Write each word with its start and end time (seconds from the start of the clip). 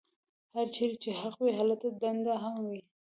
هرچېرې 0.55 0.95
چې 1.03 1.09
حق 1.21 1.35
وي 1.43 1.51
هلته 1.59 1.87
دنده 2.01 2.33
هم 2.43 2.57
وي. 2.69 2.81